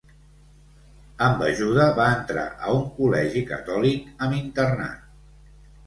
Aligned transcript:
Amb 1.25 1.43
ajuda 1.49 1.85
va 2.01 2.09
entrar 2.15 2.47
a 2.71 2.75
un 2.81 2.83
col·legi 2.99 3.47
catòlic 3.53 4.13
amb 4.17 4.43
internat. 4.43 5.11